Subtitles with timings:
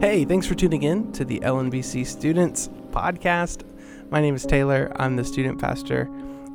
[0.00, 3.64] Hey, thanks for tuning in to the LNBC Students Podcast.
[4.10, 4.90] My name is Taylor.
[4.96, 6.08] I'm the student pastor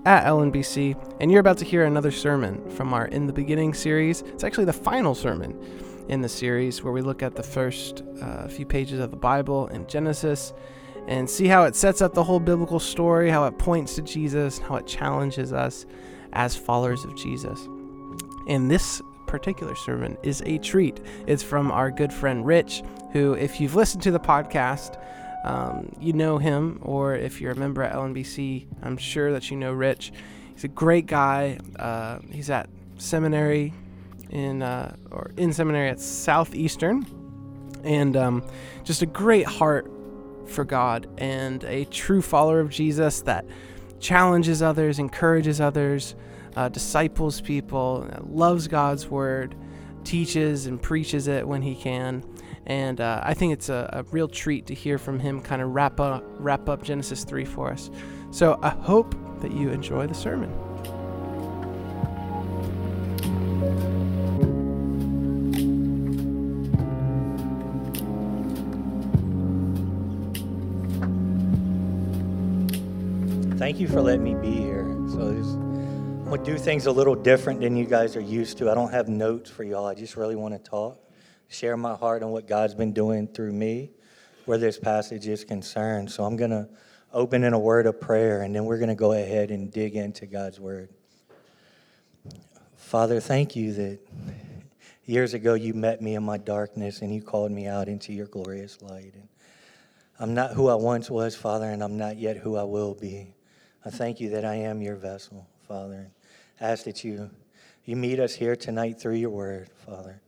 [0.04, 4.24] at LNBC, and you're about to hear another sermon from our In the Beginning series.
[4.24, 5.56] It's actually the final sermon
[6.10, 9.68] in the series where we look at the first uh, few pages of the Bible
[9.68, 10.52] in Genesis
[11.08, 14.58] and see how it sets up the whole biblical story, how it points to Jesus,
[14.58, 15.86] how it challenges us
[16.34, 17.68] as followers of Jesus.
[18.48, 21.00] And this particular sermon is a treat.
[21.28, 25.00] It's from our good friend Rich, who, if you've listened to the podcast,
[25.46, 29.58] um, you know him, or if you're a member at LNBC, I'm sure that you
[29.58, 30.12] know Rich.
[30.54, 31.60] He's a great guy.
[31.78, 33.74] Uh, he's at seminary
[34.30, 37.06] in uh, or in seminary at Southeastern,
[37.84, 38.44] and um,
[38.84, 39.92] just a great heart
[40.48, 43.46] for God and a true follower of Jesus that
[44.00, 46.16] challenges others, encourages others,
[46.56, 49.56] uh, disciples people, loves God's word,
[50.04, 52.24] teaches and preaches it when he can.
[52.66, 55.72] And uh, I think it's a, a, real treat to hear from him kind of
[55.72, 57.92] wrap up, wrap up Genesis 3 for us.
[58.32, 60.52] So I hope that you enjoy the sermon.
[73.58, 74.75] Thank you for letting me be here.
[76.26, 78.72] I'm gonna do things a little different than you guys are used to.
[78.72, 79.86] I don't have notes for y'all.
[79.86, 80.98] I just really want to talk,
[81.50, 83.92] share my heart on what God's been doing through me,
[84.46, 86.12] where this passage is concerned.
[86.12, 86.68] So I'm gonna
[87.14, 90.26] open in a word of prayer, and then we're gonna go ahead and dig into
[90.26, 90.90] God's word.
[92.76, 94.00] Father, thank you that
[95.06, 98.26] years ago you met me in my darkness and you called me out into your
[98.26, 99.14] glorious light.
[99.14, 99.28] And
[100.20, 103.36] I'm not who I once was, Father, and I'm not yet who I will be.
[103.86, 106.10] I thank you that I am your vessel, Father.
[106.60, 107.30] Ask that you,
[107.86, 110.22] you meet us here tonight through your word, Father.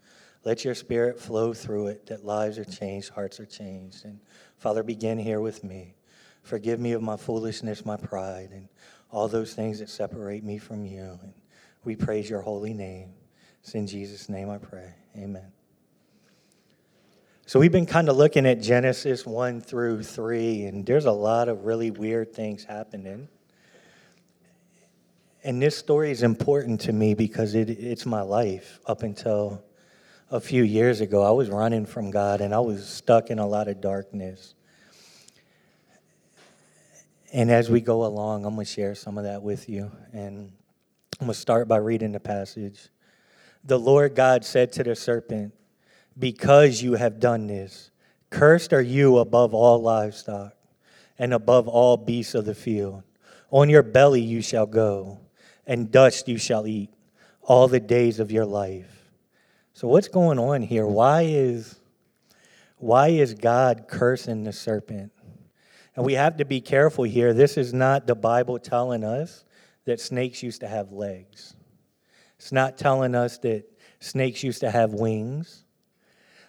[0.43, 4.05] Let your spirit flow through it, that lives are changed, hearts are changed.
[4.05, 4.19] And
[4.57, 5.95] Father, begin here with me.
[6.43, 8.69] Forgive me of my foolishness, my pride, and
[9.11, 11.19] all those things that separate me from you.
[11.21, 11.33] And
[11.83, 13.09] we praise your holy name.
[13.61, 14.93] It's in Jesus' name I pray.
[15.17, 15.51] Amen.
[17.45, 21.47] So we've been kind of looking at Genesis 1 through 3, and there's a lot
[21.47, 23.29] of really weird things happening.
[25.47, 29.63] And this story is important to me because it, it's my life up until
[30.29, 31.23] a few years ago.
[31.23, 34.55] I was running from God and I was stuck in a lot of darkness.
[37.31, 39.89] And as we go along, I'm going to share some of that with you.
[40.11, 40.51] And
[41.21, 42.89] I'm going to start by reading the passage.
[43.63, 45.53] The Lord God said to the serpent,
[46.19, 47.89] Because you have done this,
[48.31, 50.57] cursed are you above all livestock
[51.17, 53.03] and above all beasts of the field.
[53.49, 55.21] On your belly you shall go
[55.67, 56.89] and dust you shall eat
[57.43, 59.11] all the days of your life.
[59.73, 60.87] So what's going on here?
[60.87, 61.75] Why is
[62.79, 65.11] why is God cursing the serpent?
[65.95, 67.33] And we have to be careful here.
[67.33, 69.43] This is not the Bible telling us
[69.85, 71.55] that snakes used to have legs.
[72.37, 73.65] It's not telling us that
[73.99, 75.63] snakes used to have wings.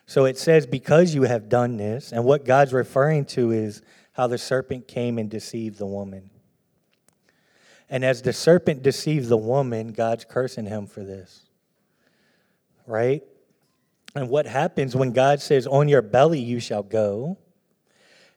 [0.05, 3.81] So it says, because you have done this, and what God's referring to is
[4.13, 6.31] how the serpent came and deceived the woman.
[7.91, 11.43] And as the serpent deceived the woman, God's cursing him for this.
[12.87, 13.23] Right?
[14.15, 17.39] And what happens when God says, On your belly you shall go?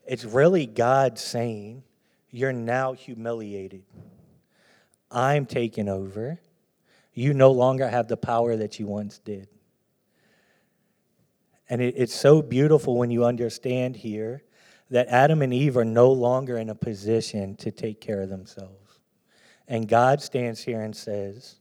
[0.05, 1.83] It's really God saying,
[2.29, 3.83] You're now humiliated.
[5.09, 6.39] I'm taking over.
[7.13, 9.49] You no longer have the power that you once did.
[11.69, 14.43] And it, it's so beautiful when you understand here
[14.89, 18.80] that Adam and Eve are no longer in a position to take care of themselves.
[19.67, 21.59] And God stands here and says,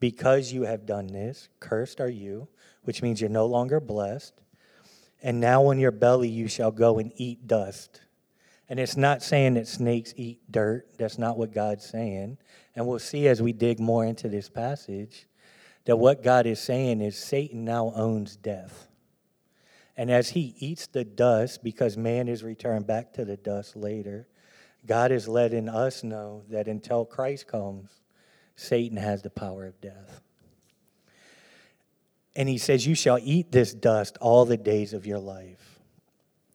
[0.00, 2.48] Because you have done this, cursed are you,
[2.82, 4.34] which means you're no longer blessed.
[5.22, 8.00] And now on your belly you shall go and eat dust.
[8.68, 10.86] And it's not saying that snakes eat dirt.
[10.98, 12.38] That's not what God's saying.
[12.74, 15.26] And we'll see as we dig more into this passage
[15.84, 18.88] that what God is saying is Satan now owns death.
[19.96, 24.26] And as he eats the dust, because man is returned back to the dust later,
[24.86, 27.90] God is letting us know that until Christ comes,
[28.56, 30.20] Satan has the power of death.
[32.36, 35.78] And he says, You shall eat this dust all the days of your life.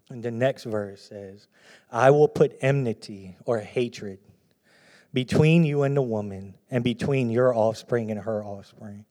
[0.10, 1.48] And the next verse says,
[1.92, 4.20] I will put enmity or hatred
[5.14, 9.06] between you and the woman, and between your offspring and her offspring.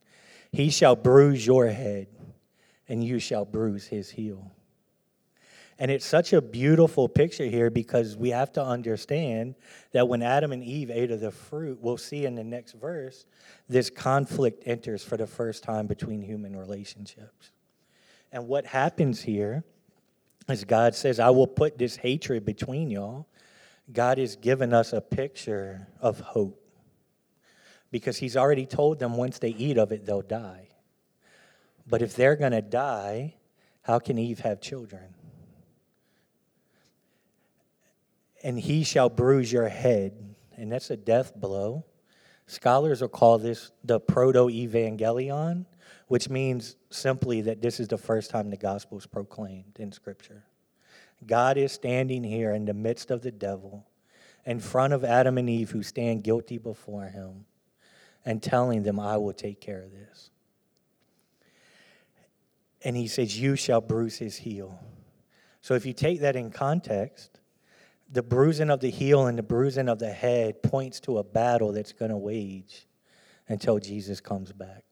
[0.53, 2.07] He shall bruise your head,
[2.89, 4.53] and you shall bruise his heel.
[5.79, 9.55] And it's such a beautiful picture here because we have to understand
[9.93, 13.27] that when Adam and Eve ate of the fruit, we'll see in the next verse,
[13.69, 17.53] this conflict enters for the first time between human relationships.
[18.33, 19.65] And what happens here
[20.49, 23.27] as God says, I will put this hatred between y'all,
[23.93, 26.61] God has given us a picture of hope
[27.91, 30.69] because He's already told them once they eat of it, they'll die.
[31.87, 33.35] But if they're going to die,
[33.83, 35.15] how can Eve have children?
[38.43, 40.13] And he shall bruise your head,
[40.57, 41.85] and that's a death blow.
[42.47, 45.67] Scholars will call this the proto evangelion,
[46.07, 50.45] which means simply that this is the first time the gospel is proclaimed in Scripture.
[51.27, 53.87] God is standing here in the midst of the devil,
[54.47, 57.45] in front of Adam and Eve who stand guilty before him,
[58.25, 60.31] and telling them, I will take care of this.
[62.83, 64.79] And he says, You shall bruise his heel.
[65.61, 67.38] So if you take that in context,
[68.11, 71.73] the bruising of the heel and the bruising of the head points to a battle
[71.73, 72.87] that's going to wage
[73.49, 74.85] until Jesus comes back.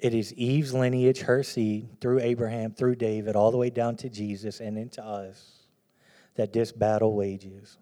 [0.00, 4.10] It is Eve's lineage, her seed, through Abraham, through David, all the way down to
[4.10, 5.66] Jesus and into us,
[6.34, 7.78] that this battle wages.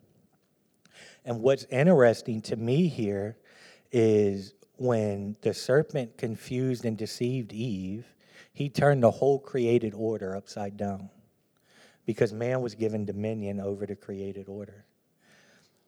[1.25, 3.39] And what's interesting to me here
[3.91, 8.07] is when the serpent confused and deceived Eve,
[8.53, 11.09] he turned the whole created order upside down
[12.07, 14.85] because man was given dominion over the created order.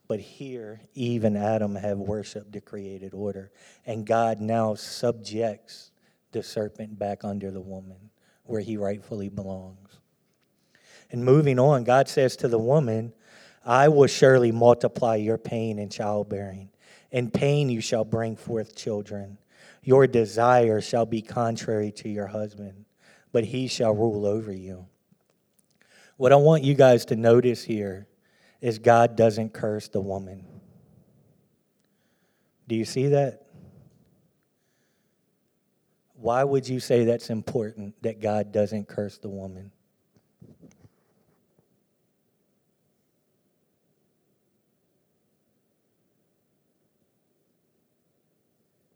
[0.06, 3.50] But here, Eve and Adam have worshiped the created order,
[3.86, 5.90] and God now subjects
[6.32, 8.10] the serpent back under the woman
[8.44, 10.00] where he rightfully belongs.
[11.10, 13.12] And moving on, God says to the woman,
[13.64, 16.70] I will surely multiply your pain in childbearing.
[17.10, 19.38] In pain you shall bring forth children.
[19.82, 22.84] Your desire shall be contrary to your husband,
[23.32, 24.86] but he shall rule over you.
[26.16, 28.06] What I want you guys to notice here
[28.60, 30.46] is God doesn't curse the woman.
[32.68, 33.42] Do you see that?
[36.14, 39.72] Why would you say that's important that God doesn't curse the woman?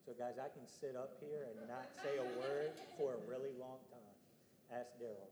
[0.06, 3.50] So, guys, I can sit up here and not say a word for a really
[3.60, 4.78] long time.
[4.80, 5.28] Ask Daryl.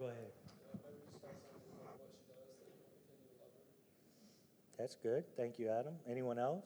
[0.00, 0.32] Go ahead.
[4.78, 5.24] That's good.
[5.36, 5.92] Thank you, Adam.
[6.08, 6.64] Anyone else?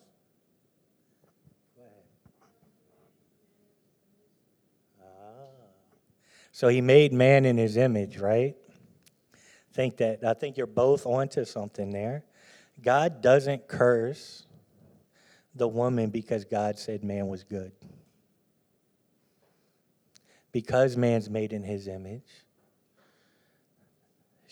[5.02, 5.06] Ah.
[6.52, 8.54] So he made man in his image, right?
[9.72, 12.24] Think that I think you're both onto something there.
[12.80, 14.46] God doesn't curse
[15.56, 17.72] the woman because God said man was good.
[20.52, 22.43] Because man's made in his image,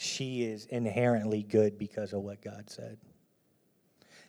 [0.03, 2.99] she is inherently good because of what God said.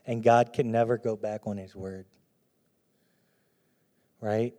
[0.05, 2.05] And God can never go back on his word.
[4.21, 4.53] Right?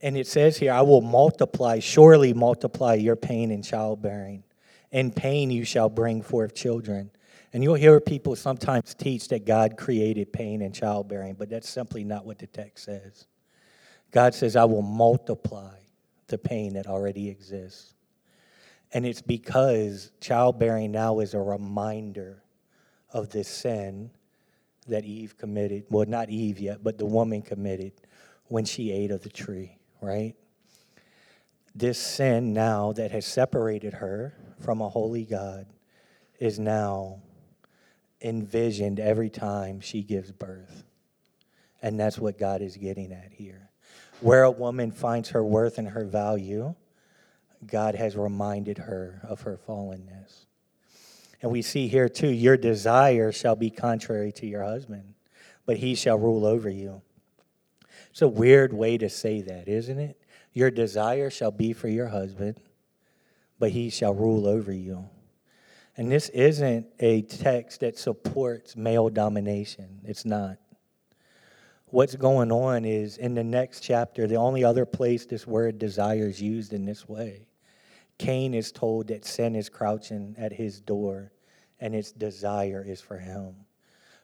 [0.00, 4.44] And it says here, I will multiply, surely multiply your pain in childbearing.
[4.92, 7.10] In pain you shall bring forth children.
[7.52, 12.04] And you'll hear people sometimes teach that God created pain in childbearing, but that's simply
[12.04, 13.26] not what the text says.
[14.10, 15.76] God says, I will multiply
[16.26, 17.93] the pain that already exists.
[18.94, 22.42] And it's because childbearing now is a reminder
[23.12, 24.10] of this sin
[24.86, 25.84] that Eve committed.
[25.90, 27.92] Well, not Eve yet, but the woman committed
[28.46, 30.34] when she ate of the tree right?
[31.74, 35.66] This sin now that has separated her from a holy God
[36.38, 37.22] is now
[38.22, 40.84] envisioned every time she gives birth.
[41.82, 43.70] And that's what God is getting at here.
[44.20, 46.74] Where a woman finds her worth and her value,
[47.66, 50.46] God has reminded her of her fallenness.
[51.42, 55.14] And we see here too, your desire shall be contrary to your husband,
[55.66, 57.02] but he shall rule over you.
[58.10, 60.20] It's a weird way to say that, isn't it?
[60.52, 62.60] Your desire shall be for your husband,
[63.58, 65.08] but he shall rule over you.
[65.96, 70.00] And this isn't a text that supports male domination.
[70.04, 70.58] It's not.
[71.86, 76.26] What's going on is in the next chapter, the only other place this word desire
[76.26, 77.46] is used in this way.
[78.18, 81.32] Cain is told that sin is crouching at his door
[81.80, 83.54] and its desire is for him.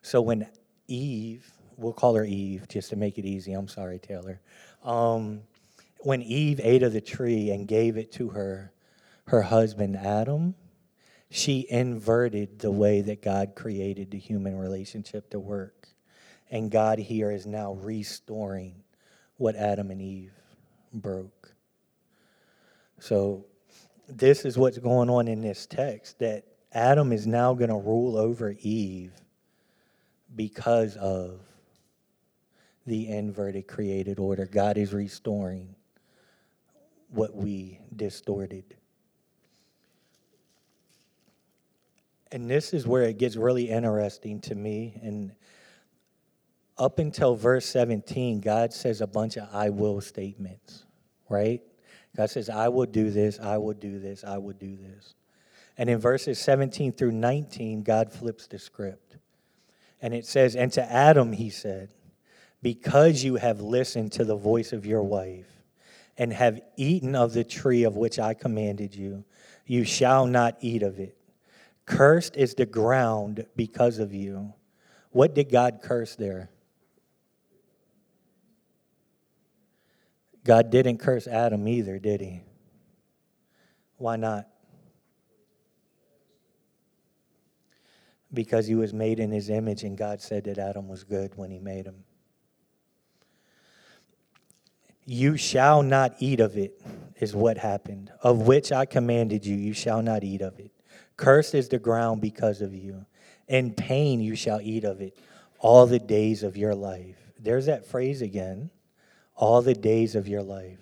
[0.03, 0.47] So when
[0.87, 3.53] Eve we'll call her Eve just to make it easy.
[3.53, 4.41] I'm sorry, Taylor.
[4.85, 5.41] Um,
[6.01, 8.73] when Eve ate of the tree and gave it to her,
[9.27, 10.55] her husband Adam,
[11.31, 15.89] she inverted the way that God created the human relationship to work.
[16.51, 18.83] And God here is now restoring
[19.37, 20.35] what Adam and Eve
[20.93, 21.55] broke.
[22.99, 23.47] So,
[24.11, 28.17] this is what's going on in this text that Adam is now going to rule
[28.17, 29.13] over Eve
[30.35, 31.41] because of
[32.87, 34.47] the inverted created order.
[34.47, 35.75] God is restoring
[37.09, 38.77] what we distorted.
[42.33, 44.99] And this is where it gets really interesting to me.
[45.03, 45.33] And
[46.79, 50.85] up until verse 17, God says a bunch of I will statements,
[51.29, 51.61] right?
[52.17, 55.15] God says, I will do this, I will do this, I will do this.
[55.79, 59.17] And in verses 17 through 19, God flips the script.
[60.03, 61.91] And it says, And to Adam, he said,
[62.63, 65.47] Because you have listened to the voice of your wife
[66.19, 69.25] and have eaten of the tree of which I commanded you,
[69.65, 71.17] you shall not eat of it.
[71.87, 74.53] Cursed is the ground because of you.
[75.11, 76.51] What did God curse there?
[80.45, 82.41] God didn't curse Adam either, did he?
[83.97, 84.47] Why not?
[88.33, 91.51] Because he was made in his image, and God said that Adam was good when
[91.51, 92.05] he made him.
[95.05, 96.81] You shall not eat of it,
[97.21, 98.13] is what happened.
[98.23, 100.71] Of which I commanded you, you shall not eat of it.
[101.17, 103.05] Cursed is the ground because of you.
[103.49, 105.19] In pain you shall eat of it
[105.59, 107.19] all the days of your life.
[107.39, 108.71] There's that phrase again
[109.41, 110.79] all the days of your life.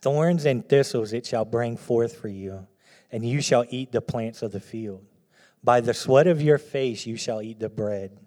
[0.00, 2.66] Thorns and thistles it shall bring forth for you,
[3.10, 5.04] and you shall eat the plants of the field.
[5.64, 8.18] By the sweat of your face you shall eat the bread,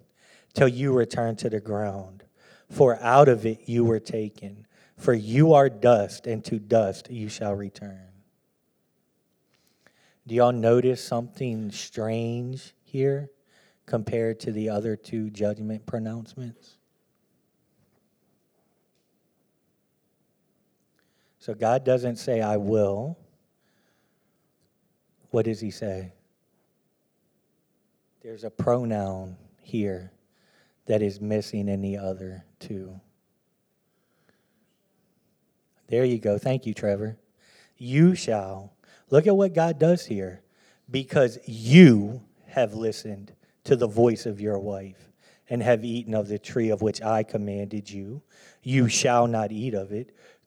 [0.52, 2.24] till you return to the ground.
[2.68, 4.66] For out of it you were taken.
[4.96, 8.08] For you are dust, and to dust you shall return.
[10.26, 13.30] Do y'all notice something strange here
[13.86, 16.78] compared to the other two judgment pronouncements?
[21.42, 23.18] So God doesn't say, I will.
[25.30, 26.12] What does he say?
[28.22, 30.12] There's a pronoun here
[30.86, 33.00] that is missing in the other two.
[35.88, 36.38] There you go.
[36.38, 37.18] Thank you, Trevor.
[37.76, 38.72] You shall.
[39.10, 40.42] Look at what God does here.
[40.92, 43.32] Because you have listened
[43.64, 45.08] to the voice of your wife
[45.50, 48.22] and have eaten of the tree of which I commanded you,
[48.62, 50.14] you shall not eat of it.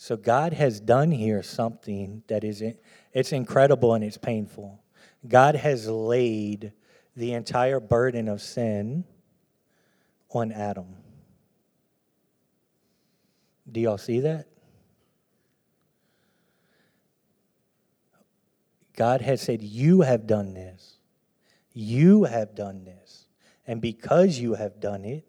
[0.00, 2.62] So God has done here something that is
[3.12, 4.80] it's incredible and it's painful.
[5.26, 6.72] God has laid
[7.16, 9.04] the entire burden of sin
[10.30, 10.94] on Adam.
[13.70, 14.46] Do y'all see that?
[18.94, 20.98] God has said, You have done this.
[21.72, 23.26] You have done this.
[23.66, 25.26] And because you have done it,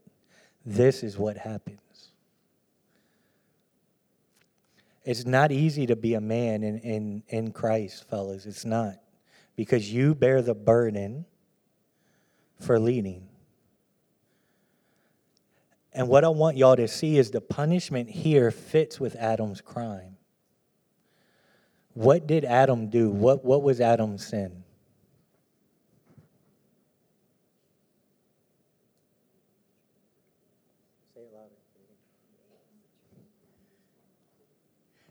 [0.63, 1.79] this is what happened.
[5.09, 8.45] It's not easy to be a man in, in, in Christ, fellas.
[8.45, 8.97] It's not.
[9.55, 11.25] Because you bear the burden
[12.59, 13.27] for leading.
[15.93, 20.17] And what I want y'all to see is the punishment here fits with Adam's crime.
[21.95, 23.09] What did Adam do?
[23.09, 24.63] What, what was Adam's sin?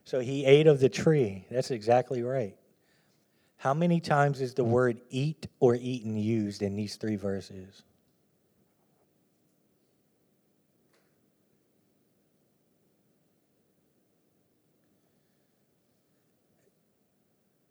[0.09, 1.45] So he ate of the tree.
[1.51, 2.57] That's exactly right.
[3.59, 7.83] How many times is the word eat or eaten used in these three verses?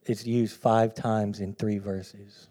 [0.06, 2.50] It's used five times in three verses.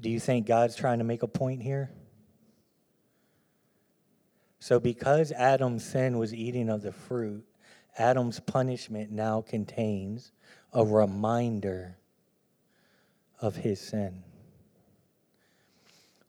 [0.00, 1.90] Do you think God's trying to make a point here?
[4.60, 7.44] So, because Adam's sin was eating of the fruit,
[7.98, 10.32] Adam's punishment now contains
[10.72, 11.96] a reminder
[13.40, 14.22] of his sin.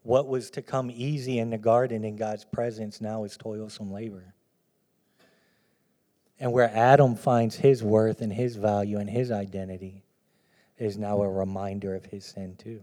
[0.03, 4.33] What was to come easy in the garden in God's presence now is toilsome labor.
[6.39, 10.03] And where Adam finds his worth and his value and his identity
[10.77, 12.81] is now a reminder of his sin, too.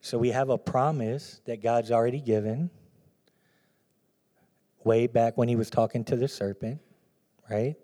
[0.00, 2.68] So we have a promise that God's already given
[4.84, 6.80] way back when he was talking to the serpent,
[7.50, 7.76] right?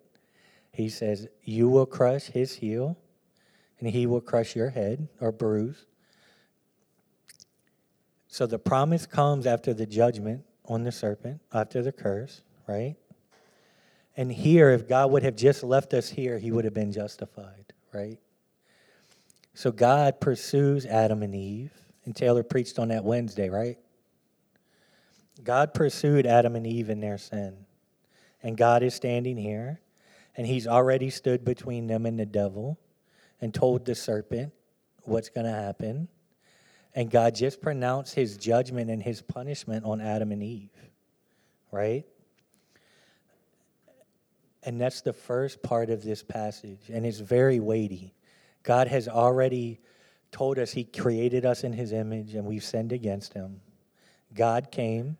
[0.73, 2.97] He says, You will crush his heel,
[3.79, 5.87] and he will crush your head or bruise.
[8.29, 12.97] So the promise comes after the judgment on the serpent, after the curse, right?
[14.17, 17.73] And here, if God would have just left us here, he would have been justified,
[17.93, 18.19] right?
[19.55, 21.73] So God pursues Adam and Eve,
[22.05, 23.79] and Taylor preached on that Wednesday, right?
[25.45, 27.67] God pursued Adam and Eve in their sin.
[28.43, 29.81] And God is standing here,
[30.37, 32.79] and he's already stood between them and the devil
[33.41, 34.53] and told the serpent
[35.03, 36.09] what's going to happen.
[36.95, 40.71] And God just pronounced his judgment and his punishment on Adam and Eve,
[41.71, 42.05] right?
[44.63, 48.15] And that's the first part of this passage, and it's very weighty.
[48.63, 49.81] God has already
[50.33, 53.61] told us he created us in his image, and we've sinned against him.
[54.35, 55.17] God came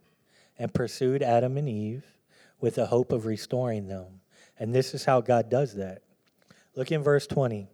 [0.61, 2.05] and pursued Adam and Eve
[2.61, 4.21] with the hope of restoring them.
[4.59, 6.03] And this is how God does that.
[6.77, 7.67] Look in verse 20.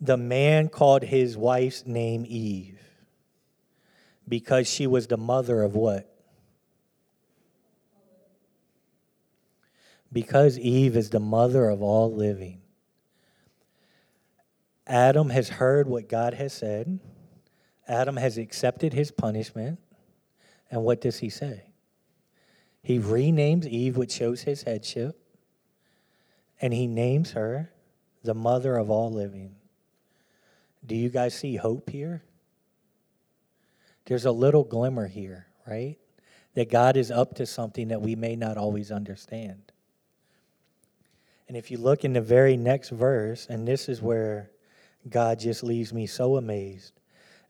[0.00, 2.78] The man called his wife's name Eve
[4.28, 6.08] because she was the mother of what?
[10.12, 12.60] Because Eve is the mother of all living.
[14.86, 17.00] Adam has heard what God has said.
[17.88, 19.80] Adam has accepted his punishment.
[20.72, 21.64] And what does he say?
[22.82, 25.16] He renames Eve, which shows his headship,
[26.60, 27.70] and he names her
[28.24, 29.54] the mother of all living.
[30.84, 32.22] Do you guys see hope here?
[34.06, 35.98] There's a little glimmer here, right?
[36.54, 39.72] That God is up to something that we may not always understand.
[41.48, 44.50] And if you look in the very next verse, and this is where
[45.08, 46.94] God just leaves me so amazed.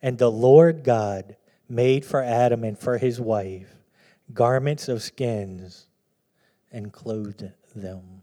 [0.02, 1.36] And the Lord God
[1.72, 3.74] made for Adam and for his wife
[4.34, 5.86] garments of skins
[6.70, 8.22] and clothed them.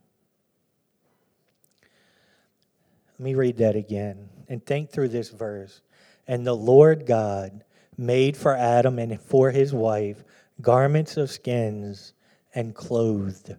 [3.18, 5.82] Let me read that again and think through this verse.
[6.28, 7.64] And the Lord God
[7.98, 10.24] made for Adam and for his wife
[10.62, 12.14] garments of skins
[12.54, 13.56] and clothed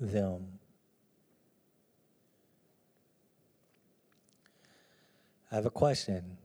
[0.00, 0.58] them.
[5.52, 6.38] I have a question.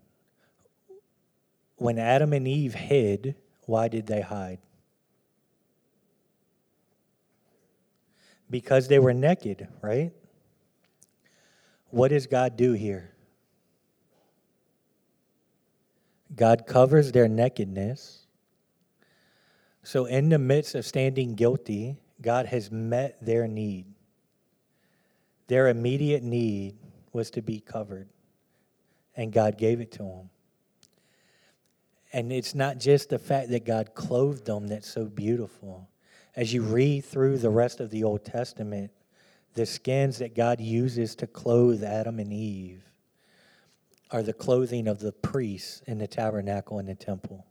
[1.80, 4.60] When Adam and Eve hid, why did they hide?
[8.50, 10.12] Because they were naked, right?
[11.90, 13.12] What does God do here?
[16.36, 18.26] God covers their nakedness.
[19.84, 23.86] So, in the midst of standing guilty, God has met their need.
[25.48, 26.78] Their immediate need
[27.12, 28.10] was to be covered
[29.16, 30.30] and God gave it to them.
[32.12, 35.90] And it's not just the fact that God clothed them that's so beautiful.
[36.36, 38.92] As you read through the rest of the Old Testament,
[39.54, 42.84] the skins that God uses to clothe Adam and Eve
[44.12, 47.46] are the clothing of the priests in the tabernacle and the temple.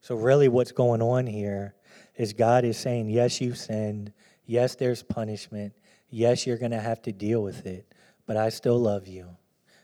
[0.00, 1.74] So, really, what's going on here
[2.16, 4.12] is God is saying, Yes, you've sinned.
[4.44, 5.72] Yes, there's punishment.
[6.10, 7.86] Yes, you're going to have to deal with it,
[8.26, 9.28] but I still love you.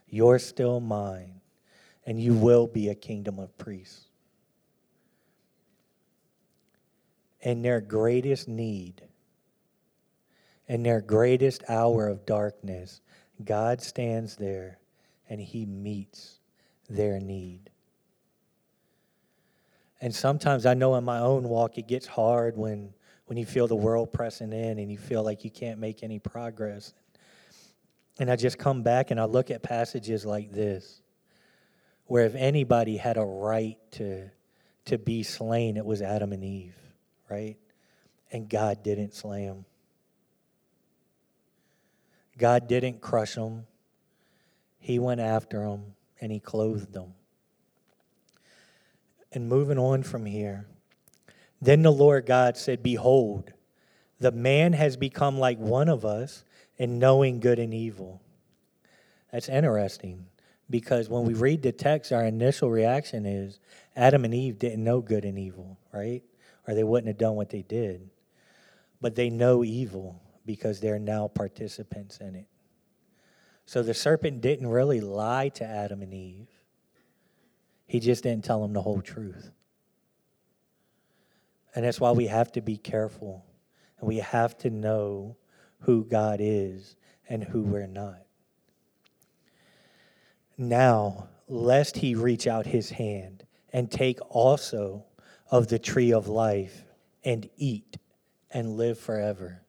[0.08, 1.37] You're still mine,
[2.08, 4.06] and you will be a kingdom of priests.
[7.42, 9.02] In their greatest need,
[10.66, 13.02] in their greatest hour of darkness,
[13.44, 14.78] God stands there
[15.28, 16.38] and he meets
[16.88, 17.68] their need.
[20.00, 22.94] And sometimes I know in my own walk it gets hard when
[23.26, 26.18] when you feel the world pressing in and you feel like you can't make any
[26.18, 26.94] progress.
[28.18, 31.02] And I just come back and I look at passages like this,
[32.08, 34.30] where if anybody had a right to,
[34.86, 36.74] to be slain, it was Adam and Eve,
[37.30, 37.58] right?
[38.32, 39.66] And God didn't slay them.
[42.38, 43.66] God didn't crush them.
[44.78, 47.12] He went after them and he clothed them.
[49.30, 50.66] And moving on from here,
[51.60, 53.52] then the Lord God said, Behold,
[54.18, 56.42] the man has become like one of us
[56.78, 58.22] in knowing good and evil.
[59.30, 60.24] That's interesting
[60.70, 63.58] because when we read the text, our initial reaction is
[63.96, 66.22] Adam and Eve didn't know good and evil, right?
[66.66, 68.10] Or they wouldn't have done what they did.
[69.00, 72.46] But they know evil because they're now participants in it.
[73.64, 76.48] So the serpent didn't really lie to Adam and Eve,
[77.86, 79.50] he just didn't tell them the whole truth.
[81.74, 83.44] And that's why we have to be careful
[83.98, 85.36] and we have to know
[85.80, 86.96] who God is
[87.28, 88.27] and who we're not.
[90.58, 95.04] Now, lest he reach out his hand and take also
[95.50, 96.84] of the tree of life
[97.24, 97.96] and eat
[98.50, 99.62] and live forever.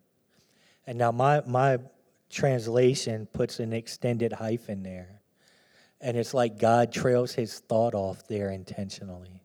[0.88, 1.78] And now, my, my
[2.32, 5.22] translation puts an extended hyphen there.
[6.02, 9.44] And it's like God trails his thought off there intentionally.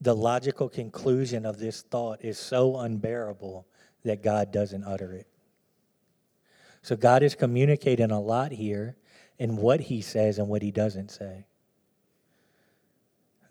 [0.00, 3.66] The logical conclusion of this thought is so unbearable
[4.04, 5.26] that God doesn't utter it.
[6.84, 8.94] So God is communicating a lot here
[9.38, 11.46] in what he says and what he doesn't say.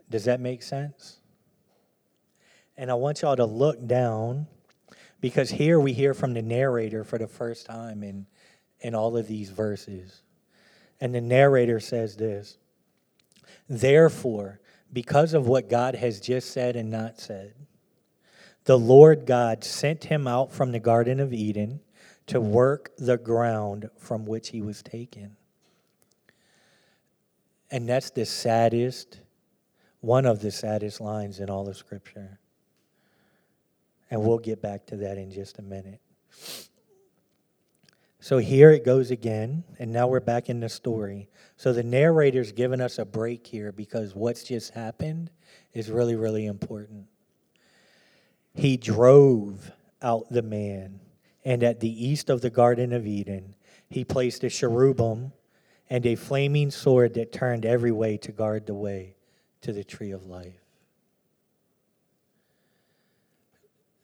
[0.08, 1.18] Does that make sense?
[2.78, 4.46] And I want y'all to look down
[5.20, 8.28] because here we hear from the narrator for the first time in,
[8.82, 10.22] in all of these verses.
[11.02, 12.60] And the narrator says this
[13.68, 14.60] Therefore,
[14.94, 17.56] because of what God has just said and not said,
[18.66, 21.80] the Lord God sent him out from the Garden of Eden
[22.28, 25.36] to work the ground from which he was taken.
[27.72, 29.20] And that's the saddest,
[30.02, 32.40] one of the saddest lines in all of Scripture.
[34.12, 36.00] And we'll get back to that in just a minute.
[38.20, 41.28] So here it goes again, and now we're back in the story.
[41.58, 45.30] So the narrator's given us a break here because what's just happened
[45.74, 47.08] is really, really important.
[48.54, 51.02] He drove out the man,
[51.46, 53.56] and at the east of the Garden of Eden,
[53.90, 55.34] he placed a cherubim
[55.90, 59.16] and a flaming sword that turned every way to guard the way
[59.62, 60.64] to the tree of life.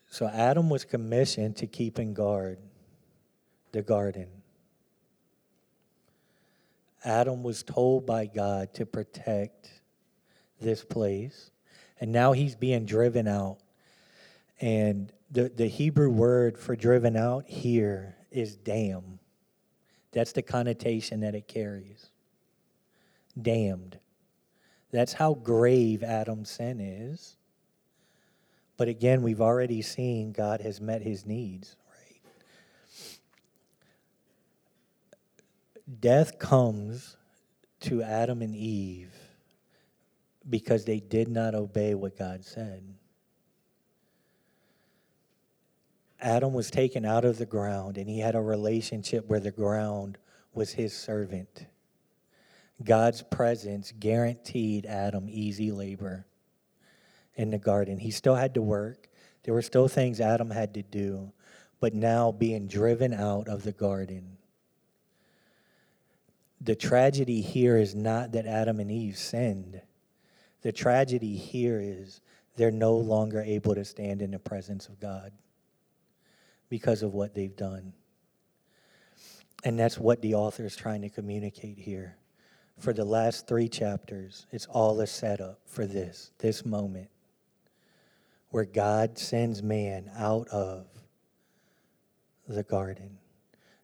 [0.09, 2.57] So Adam was commissioned to keep and guard
[3.71, 4.27] the garden.
[7.05, 9.69] Adam was told by God to protect
[10.59, 11.51] this place,
[12.01, 13.59] and now he's being driven out.
[14.59, 19.19] And the, the Hebrew word for driven out here is damn.
[20.11, 22.09] That's the connotation that it carries.
[23.39, 23.99] Damned.
[24.91, 27.37] That's how grave Adam's sin is.
[28.75, 32.21] But again, we've already seen God has met his needs, right?
[35.99, 37.17] Death comes
[37.81, 39.13] to Adam and Eve
[40.49, 42.83] because they did not obey what God said.
[46.21, 50.17] Adam was taken out of the ground and he had a relationship where the ground
[50.53, 51.65] was his servant.
[52.83, 56.25] God's presence guaranteed Adam easy labor
[57.35, 57.97] in the garden.
[57.97, 59.09] He still had to work,
[59.43, 61.31] there were still things Adam had to do,
[61.79, 64.37] but now being driven out of the garden.
[66.61, 69.81] The tragedy here is not that Adam and Eve sinned.
[70.61, 72.19] The tragedy here is
[72.57, 75.31] they're no longer able to stand in the presence of God
[76.69, 77.93] because of what they've done.
[79.63, 82.15] And that's what the author is trying to communicate here.
[82.77, 87.09] For the last three chapters, it's all a setup for this, this moment
[88.51, 90.87] where God sends man out of
[92.47, 93.17] the garden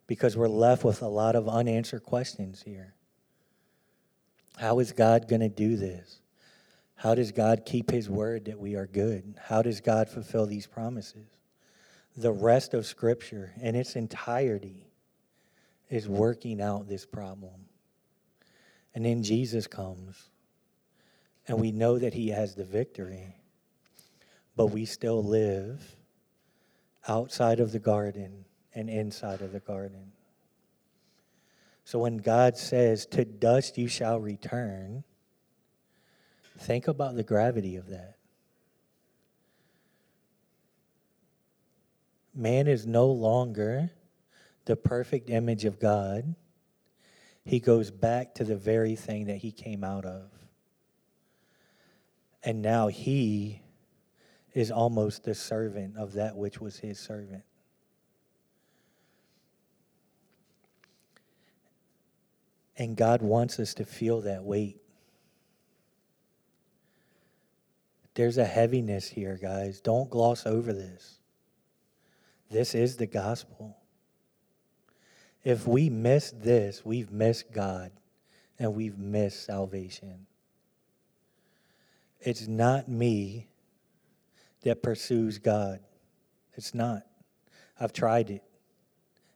[0.07, 2.93] because we're left with a lot of unanswered questions here.
[4.57, 6.21] How is God going to do this?
[6.95, 9.35] How does God keep his word that we are good?
[9.43, 11.27] How does God fulfill these promises?
[12.17, 14.87] The rest of Scripture in its entirety
[15.89, 17.65] is working out this problem.
[18.93, 20.29] And then Jesus comes,
[21.47, 23.35] and we know that he has the victory
[24.55, 25.95] but we still live
[27.07, 30.11] outside of the garden and inside of the garden.
[31.83, 35.03] So when God says, To dust you shall return,
[36.57, 38.15] think about the gravity of that.
[42.35, 43.91] Man is no longer
[44.65, 46.35] the perfect image of God.
[47.45, 50.29] He goes back to the very thing that he came out of.
[52.43, 53.61] And now he
[54.53, 57.43] is almost the servant of that which was his servant.
[62.77, 64.81] And God wants us to feel that weight.
[68.15, 69.79] There's a heaviness here, guys.
[69.79, 71.19] Don't gloss over this.
[72.55, 73.75] This is the gospel.
[75.43, 77.91] If we miss this, we've missed God
[78.57, 80.25] and we've missed salvation.
[82.21, 83.49] It's not me
[84.61, 85.81] that pursues God.
[86.53, 87.03] It's not.
[87.77, 88.43] I've tried it,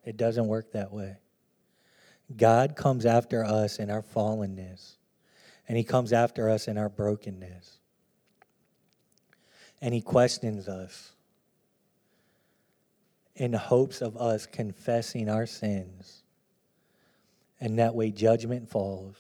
[0.06, 1.18] it doesn't work that way.
[2.38, 4.96] God comes after us in our fallenness,
[5.68, 7.80] and He comes after us in our brokenness.
[9.82, 11.12] And He questions us
[13.40, 16.24] in hopes of us confessing our sins.
[17.62, 19.16] And that way, judgment falls,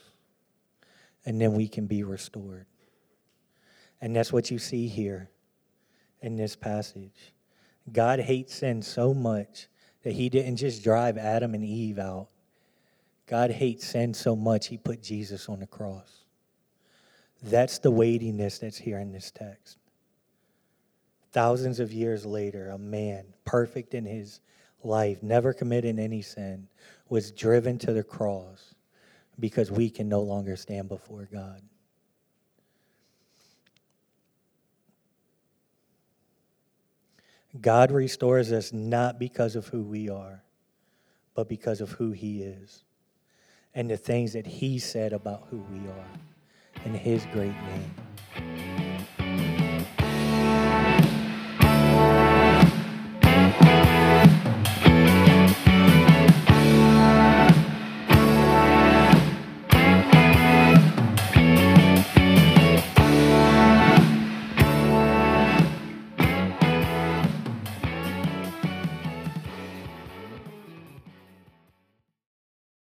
[1.25, 2.65] and then we can be restored.
[4.01, 5.29] And that's what you see here
[6.21, 7.33] in this passage.
[7.91, 9.67] God hates sin so much
[10.03, 12.27] that he didn't just drive Adam and Eve out.
[13.25, 16.25] God hates sin so much, he put Jesus on the cross.
[17.41, 19.78] That's the weightiness that's here in this text.
[21.31, 24.39] Thousands of years later, a man, perfect in his
[24.83, 26.67] life, never committing any sin,
[27.07, 28.75] was driven to the cross
[29.39, 31.61] because we can no longer stand before God.
[37.59, 40.43] God restores us not because of who we are,
[41.33, 42.83] but because of who He is
[43.73, 48.68] and the things that He said about who we are in His great name.